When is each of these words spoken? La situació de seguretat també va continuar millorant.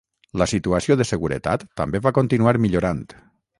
La 0.41 0.45
situació 0.53 0.97
de 1.01 1.05
seguretat 1.09 1.67
també 1.83 2.03
va 2.09 2.15
continuar 2.21 2.57
millorant. 2.67 3.07